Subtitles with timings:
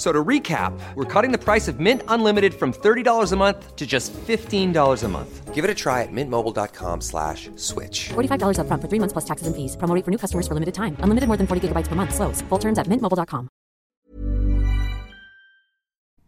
[0.00, 3.76] F- So to recap, we're cutting the price of Mint Unlimited from $30 a month
[3.76, 5.54] to just $15 a month.
[5.54, 8.08] Give it a try at mintmobile.com slash switch.
[8.08, 9.76] $45 upfront for three months plus taxes and fees.
[9.76, 10.96] Promo rate for new customers for limited time.
[11.04, 12.14] Unlimited more than 40 gigabytes per month.
[12.14, 12.40] Slows.
[12.48, 13.48] Full terms at mintmobile.com.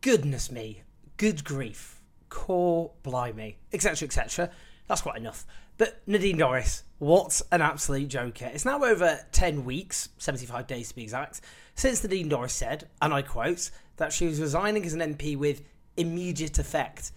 [0.03, 0.83] Goodness me.
[1.17, 2.01] Good grief.
[2.29, 3.57] Core blimey.
[3.73, 4.05] Etc.
[4.07, 4.51] etc.
[4.89, 5.47] That's quite enough.
[5.79, 8.49] But Nadine Dorries, what an absolute joker.
[8.55, 11.41] It's now over 10 weeks, 75 days to be exact,
[11.75, 15.63] since Nadine Dorries said, and I quote, that she was resigning as an MP with
[15.97, 17.11] immediate effect.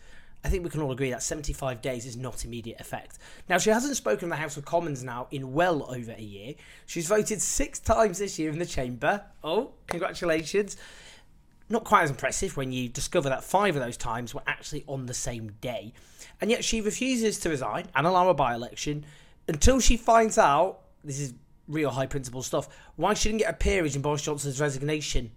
[0.43, 3.19] I think we can all agree that 75 days is not immediate effect.
[3.47, 6.55] Now, she hasn't spoken in the House of Commons now in well over a year.
[6.87, 9.21] She's voted six times this year in the Chamber.
[9.43, 10.77] Oh, congratulations.
[11.69, 15.05] Not quite as impressive when you discover that five of those times were actually on
[15.05, 15.93] the same day.
[16.41, 19.05] And yet she refuses to resign and allow a by election
[19.47, 21.33] until she finds out this is
[21.67, 25.31] real high principle stuff why she didn't get a peerage in Boris Johnson's resignation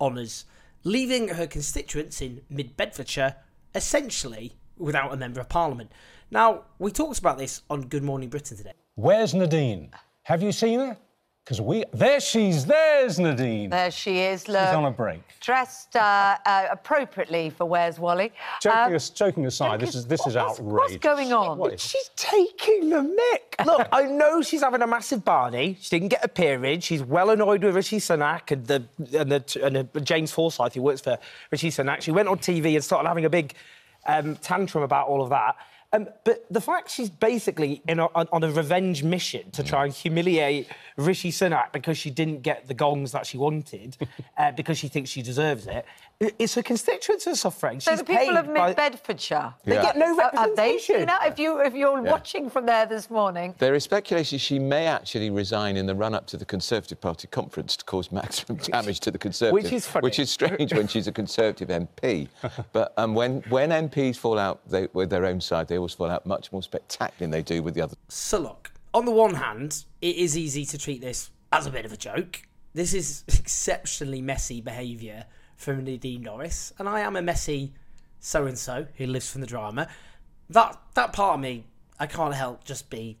[0.00, 0.44] honours,
[0.84, 3.36] leaving her constituents in mid Bedfordshire
[3.74, 5.90] essentially without a member of parliament.
[6.30, 8.72] Now, we talked about this on Good Morning Britain today.
[8.94, 9.90] Where's Nadine?
[10.24, 10.96] Have you seen her?
[11.46, 11.84] Because we.
[11.92, 12.66] There she's.
[12.66, 13.70] There's Nadine.
[13.70, 14.66] There she is, look.
[14.66, 15.20] She's on a break.
[15.40, 18.32] Dressed uh, uh, appropriately for Where's Wally.
[18.60, 20.94] Joking, Um, as- joking aside, this is this is what's- outrageous.
[20.94, 21.56] What's going on?
[21.58, 23.64] What is- She's taking the mick.
[23.64, 25.78] Look, I know she's having a massive barney.
[25.80, 26.82] She didn't get a peerage.
[26.82, 28.82] She's well annoyed with Rishi Sunak and the
[29.16, 31.16] and the and the, James Forsyth, who works for
[31.52, 32.00] Rishi Sunak.
[32.00, 33.54] She went on TV and started having a big
[34.08, 35.54] um, tantrum about all of that.
[35.92, 39.84] Um, but the fact she's basically in a, on on a revenge mission to try
[39.84, 43.96] and humiliate Rishi Sunak because she didn't get the gongs that she wanted,
[44.38, 45.84] uh, because she thinks she deserves it,
[46.20, 47.80] it's her constituents who are suffering.
[47.80, 49.54] So She's the people of Mid Bedfordshire.
[49.64, 51.08] They get no Uh, Have they representation.
[51.08, 51.18] seen?
[51.32, 55.30] If you if you're watching from there this morning, There is speculation she may actually
[55.30, 59.18] resign in the run-up to the Conservative Party conference to cause maximum damage to the
[59.18, 59.64] Conservatives.
[59.64, 60.02] Which is funny.
[60.04, 62.28] Which is strange when she's a Conservative MP.
[62.72, 66.10] But um, when, when MPs fall out they, with their own side, they always fall
[66.10, 67.96] out much more spectacularly than they do with the other.
[68.08, 71.84] So look, on the one hand, it is easy to treat this as a bit
[71.84, 72.42] of a joke.
[72.74, 75.24] This is exceptionally messy behaviour
[75.56, 77.72] from Nadine Dorries, and I am a messy
[78.20, 79.88] so and so who lives from the drama.
[80.50, 81.64] That that part of me,
[81.98, 83.18] I can't help just be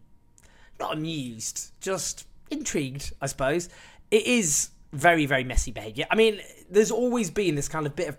[0.78, 3.68] not amused, just intrigued, I suppose.
[4.10, 6.06] It is very, very messy behaviour.
[6.10, 6.40] I mean,
[6.70, 8.16] there's always been this kind of bit of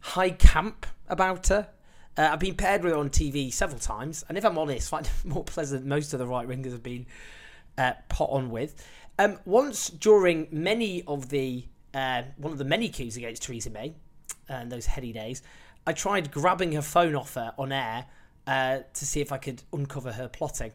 [0.00, 1.68] high camp about her.
[2.16, 5.06] Uh, I've been paired with her on TV several times, and if I'm honest, find
[5.06, 7.06] it more pleasant than most of the right wingers have been
[7.78, 8.86] uh, put on with.
[9.18, 11.64] Um, once during many of the
[11.94, 13.94] uh, one of the many coups against Theresa May,
[14.48, 15.42] and those heady days,
[15.86, 18.06] I tried grabbing her phone off her on air
[18.46, 20.72] uh, to see if I could uncover her plotting.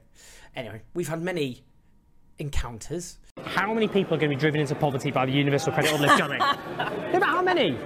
[0.56, 1.64] Anyway, we've had many
[2.40, 3.18] encounters.
[3.44, 6.18] How many people are going to be driven into poverty by the universal credit uplift,
[6.18, 6.40] Johnny?
[6.40, 7.78] how many?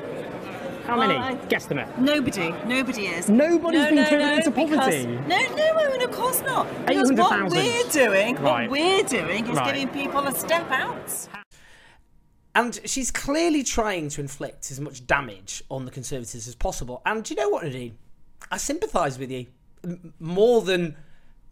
[0.92, 1.14] How many?
[1.14, 1.98] Well, I- Guesstimate.
[2.00, 3.30] Nobody, nobody is.
[3.30, 5.06] Nobody's no, been no, driven no, into because- poverty.
[5.06, 6.68] No, no, I mean, of course not.
[6.86, 8.70] Because what we're doing, Right.
[8.70, 9.74] what we're doing is Right.
[9.74, 11.30] giving people a step out.
[12.54, 17.02] And she's clearly trying to inflict as much damage on the Conservatives as possible.
[17.06, 17.98] And do you know what, Nadine?
[18.52, 19.46] I sympathise with you
[20.20, 20.98] more than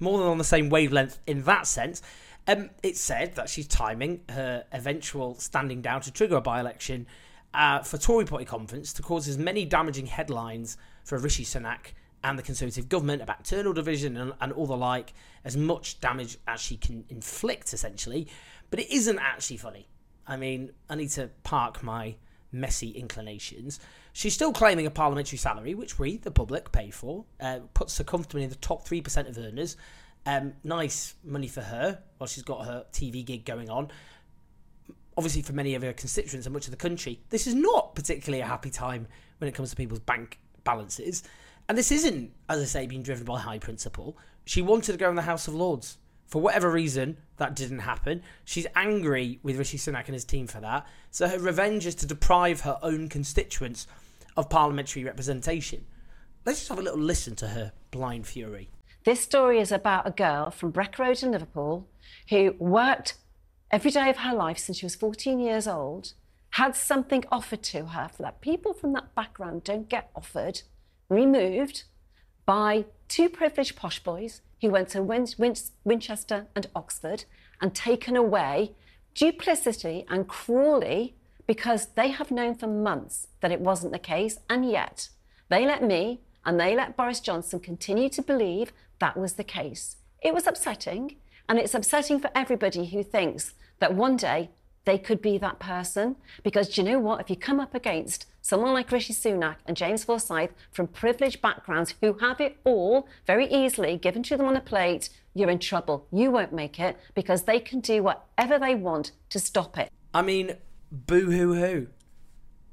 [0.02, 2.02] more than on the same wavelength in that sense.
[2.46, 7.08] Um, it's said that she's timing her eventual standing down to trigger a by-election
[7.54, 11.94] uh, for Tory party conference to cause as many damaging headlines for Rishi Sunak
[12.24, 16.38] and the Conservative government about internal division and, and all the like, as much damage
[16.48, 18.28] as she can inflict, essentially.
[18.70, 19.88] But it isn't actually funny.
[20.28, 22.16] I mean, I need to park my
[22.52, 23.80] messy inclinations.
[24.14, 28.04] She's still claiming a parliamentary salary, which we, the public, pay for, uh, puts her
[28.04, 29.78] comfortably in the top 3% of earners.
[30.26, 33.90] Um, nice money for her while she's got her TV gig going on.
[35.20, 38.42] Obviously, for many of her constituents and much of the country, this is not particularly
[38.42, 39.06] a happy time
[39.40, 41.24] when it comes to people's bank balances.
[41.68, 44.18] And this isn't, as I say, being driven by high principle.
[44.46, 45.98] She wanted to go in the House of Lords.
[46.28, 48.24] For whatever reason, that didn't happen.
[48.46, 50.88] She's angry with Rishi Sunak and his team for that.
[51.12, 53.88] So her revenge is to deprive her own constituents
[54.38, 55.86] of parliamentary representation.
[56.46, 58.70] Let's just have a little listen to her blind fury.
[59.04, 61.90] This story is about a girl from Breck Road in Liverpool
[62.30, 63.16] who worked
[63.72, 66.14] every day of her life since she was 14 years old,
[66.52, 68.42] had something offered to her for that.
[68.42, 70.62] People from that background don't get offered,
[71.08, 71.84] removed
[72.46, 77.26] by two privileged posh boys who went to Win- Win- Winchester and Oxford
[77.62, 78.74] and taken away
[79.14, 84.70] duplicity and cruelly because they have known for months that it wasn't the case, and
[84.70, 85.10] yet
[85.50, 89.98] they let me and they let Boris Johnson continue to believe that was the case.
[90.22, 91.16] It was upsetting,
[91.50, 94.52] and it's upsetting for everybody who thinks that one day
[94.86, 96.16] they could be that person.
[96.44, 97.20] Because do you know what?
[97.20, 101.96] If you come up against someone like Rishi Sunak and James Forsyth from privileged backgrounds
[102.02, 106.08] who have it all very easily given to them on a plate, you're in trouble.
[106.12, 109.92] You won't make it because they can do whatever they want to stop it.
[110.14, 110.56] I mean,
[110.92, 111.88] boo hoo hoo.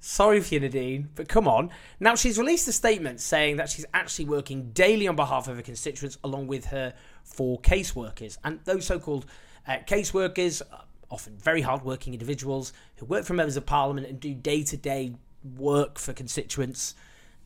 [0.00, 1.70] Sorry for you, Nadine, but come on.
[1.99, 5.62] Now, she's released a statement saying that she's actually working daily on behalf of her
[5.62, 6.94] constituents along with her
[7.26, 8.38] four caseworkers.
[8.44, 9.26] And those so called
[9.67, 14.19] uh, caseworkers, are often very hard working individuals who work for members of parliament and
[14.19, 15.12] do day to day
[15.56, 16.94] work for constituents,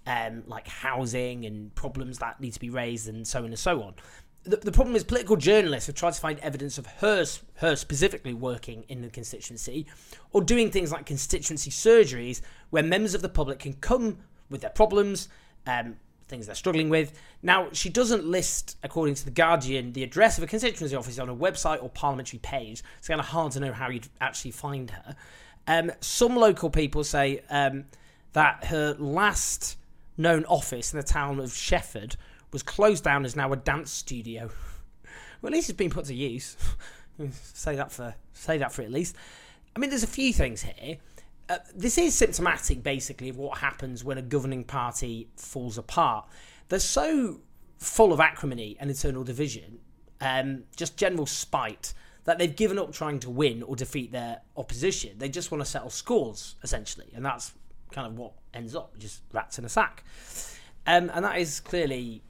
[0.06, 3.82] um, like housing and problems that need to be raised, and so on and so
[3.82, 3.94] on
[4.44, 7.24] the, the problem is political journalists have tried to find evidence of her,
[7.56, 9.86] her specifically working in the constituency
[10.32, 12.40] or doing things like constituency surgeries
[12.70, 14.18] where members of the public can come
[14.48, 15.28] with their problems,
[15.66, 15.96] um,
[16.30, 17.12] things they're struggling with.
[17.42, 21.28] Now, she doesn't list, according to The Guardian, the address of a constituency office on
[21.28, 22.82] a website or parliamentary page.
[22.98, 25.16] It's kind of hard to know how you'd actually find her.
[25.66, 27.84] Um, some local people say um,
[28.32, 29.76] that her last
[30.16, 32.16] known office in the town of Shefford
[32.52, 34.50] was closed down as now a dance studio.
[35.42, 36.56] well, at least it's been put to use.
[37.32, 39.16] say that for say that for at least.
[39.74, 40.96] I mean, there's a few things here.
[41.50, 46.28] Uh, this is symptomatic, basically, of what happens when a governing party falls apart.
[46.68, 47.40] They're so
[47.78, 49.80] full of acrimony and internal division,
[50.20, 51.92] um, just general spite,
[52.22, 55.18] that they've given up trying to win or defeat their opposition.
[55.18, 57.52] They just want to settle scores, essentially, and that's
[57.90, 60.04] kind of what ends up just rats in a sack.
[60.86, 62.22] Um, and that is clearly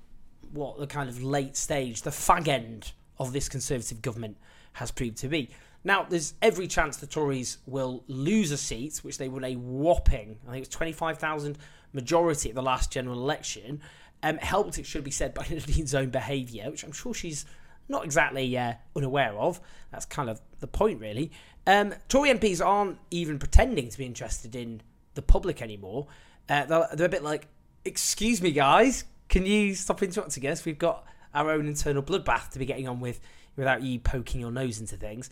[0.50, 4.38] what the kind of late stage, the fag end of this Conservative government
[4.72, 5.50] has proved to be.
[5.82, 10.38] Now, there's every chance the Tories will lose a seat, which they won a whopping,
[10.46, 11.58] I think it was 25,000
[11.92, 13.80] majority at the last general election.
[14.22, 17.46] Um, helped, it should be said, by Nadine's own behaviour, which I'm sure she's
[17.88, 19.60] not exactly uh, unaware of.
[19.90, 21.32] That's kind of the point, really.
[21.66, 24.82] Um, Tory MPs aren't even pretending to be interested in
[25.14, 26.06] the public anymore.
[26.48, 27.48] Uh, they're, they're a bit like,
[27.84, 30.64] excuse me, guys, can you stop interrupting us?
[30.64, 33.20] We've got our own internal bloodbath to be getting on with
[33.56, 35.30] without you poking your nose into things.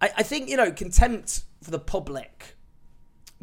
[0.00, 2.56] I, I think, you know, contempt for the public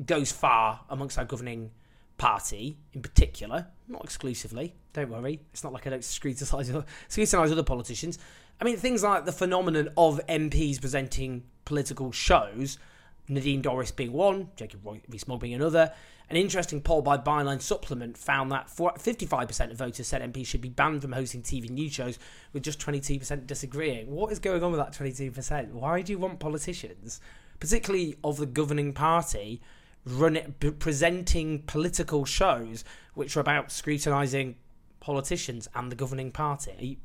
[0.06, 1.72] goes far amongst our governing
[2.18, 4.76] party in particular, not exclusively.
[4.94, 5.42] Don't worry.
[5.54, 8.18] It's not like I don't scrutinise, scrutinise other politicians.
[8.60, 12.80] I mean, things like the phenomenon of MPs presenting political shows,
[13.30, 15.92] Nadine Dorries being one, Jacob Rees-Mogg being another,
[16.30, 20.70] an interesting poll by Byline Supplement found that 55% of voters said MPs should be
[20.70, 22.20] banned from hosting TV news shows,
[22.54, 24.12] with just 22% disagreeing.
[24.12, 25.72] What is going on with that 22%?
[25.72, 27.22] Why do you want politicians,
[27.60, 29.62] particularly of the governing party,
[30.06, 34.56] run presenting political shows which are about scrutinising
[35.00, 36.74] politicians and the governing party?
[36.80, 36.96] You,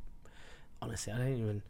[0.80, 1.62] honestly, I don't even.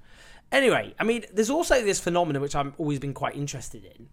[0.51, 4.09] Anyway, I mean, there's also this phenomenon which I've always been quite interested in.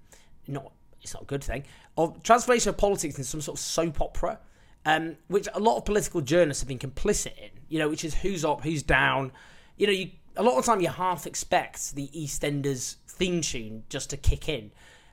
[0.49, 1.63] Not it's not a good thing,
[1.97, 4.39] of transformation of politics into some sort of soap opera,
[4.85, 8.15] um, which a lot of political journalists have been complicit in, you know, which is
[8.15, 9.31] who's up, who's down.
[9.77, 14.09] You know, you, a lot of time you half expect the EastEnders theme tune just
[14.09, 14.71] to kick in.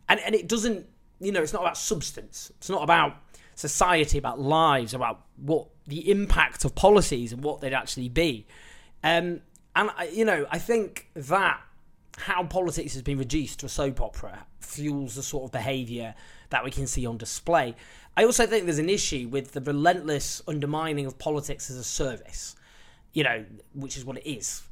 [0.09, 0.87] And, and it doesn't,
[1.21, 2.53] you know, it's not about substance.
[2.59, 3.17] It's not about
[3.55, 8.47] society, about lives, about what the impact of policies and what they'd actually be.
[9.03, 9.41] Um,
[9.75, 11.61] and, you know, I think that
[12.19, 16.15] how politics has been reduced to a soap opera fuels the sort of behaviour
[16.51, 17.75] that we can see on display.
[18.17, 22.57] I also think there's an issue with the relentless undermining of politics as a service,
[23.13, 23.45] you know,
[23.75, 24.63] which is what it is.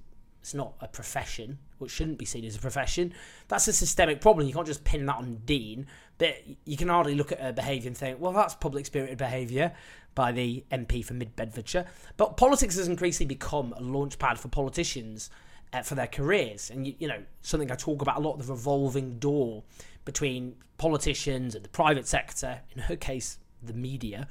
[0.41, 3.15] It's not a profession, which shouldn't be seen as a profession.
[3.49, 4.47] That's a systemic problem.
[4.47, 5.87] You can't just pin that on Dean.
[6.19, 9.73] But you can hardly look at her behaviour and think, well, that's public spirited behaviour
[10.15, 11.87] by the MP for Mid Bedfordshire.
[12.17, 15.31] But politics has increasingly become a launchpad for politicians
[15.83, 16.71] for their careers.
[16.71, 19.63] And, you, you know, something I talk about a lot the revolving door
[20.05, 24.29] between politicians and the private sector, in her case, the media,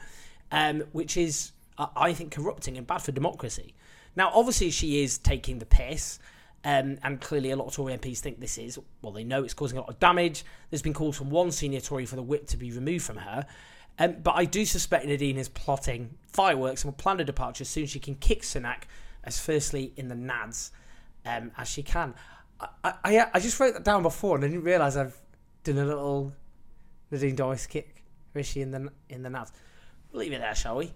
[0.52, 3.74] um, which is, uh, I think, corrupting and bad for democracy.
[4.16, 6.20] Now, obviously, she is taking the piss.
[6.66, 9.54] Um, and clearly, a lot of Tory MPs think this is, well, they know it's
[9.54, 10.46] causing a lot of damage.
[10.70, 13.46] There's been calls from one senior Tory for the whip to be removed from her.
[14.00, 17.70] Um, but I do suspect Nadine is plotting fireworks and will plan a departure as
[17.70, 18.84] soon as she can kick Sunak
[19.24, 20.72] as firstly in the nads
[21.26, 22.14] um, as she can.
[22.60, 25.18] I, I, I just wrote that down before and I didn't realise I've
[25.64, 26.34] done a little
[27.12, 28.04] Nadine Dorries kick
[28.34, 29.30] Rishi in the in the.
[30.12, 30.92] We'll leave it there, shall we?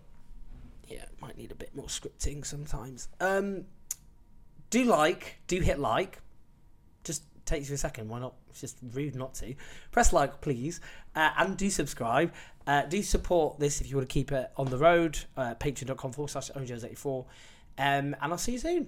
[0.88, 3.10] Yeah, might need a bit more scripting sometimes.
[3.20, 3.66] Um,
[4.70, 6.20] do like, do hit like.
[7.04, 8.36] Just takes you a second, why not?
[8.50, 9.54] It's just rude not to.
[9.92, 10.82] Press like, please,
[11.16, 12.34] uh, and do subscribe.
[12.66, 15.18] Uh, do support this if you want to keep it on the road.
[15.36, 17.20] Uh, Patreon.com forward slash OJOs84.
[17.20, 17.26] Um,
[17.78, 18.88] and I'll see you soon.